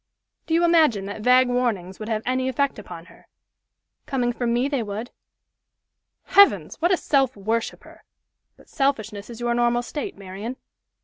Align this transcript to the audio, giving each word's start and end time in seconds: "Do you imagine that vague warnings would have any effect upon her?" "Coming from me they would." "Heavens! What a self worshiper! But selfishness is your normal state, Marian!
"Do 0.47 0.55
you 0.55 0.63
imagine 0.65 1.05
that 1.05 1.21
vague 1.21 1.47
warnings 1.47 1.99
would 1.99 2.09
have 2.09 2.23
any 2.25 2.49
effect 2.49 2.79
upon 2.79 3.05
her?" 3.05 3.27
"Coming 4.07 4.33
from 4.33 4.51
me 4.51 4.67
they 4.67 4.81
would." 4.81 5.11
"Heavens! 6.23 6.77
What 6.81 6.91
a 6.91 6.97
self 6.97 7.37
worshiper! 7.37 8.03
But 8.57 8.67
selfishness 8.67 9.29
is 9.29 9.39
your 9.39 9.53
normal 9.53 9.83
state, 9.83 10.17
Marian! 10.17 10.55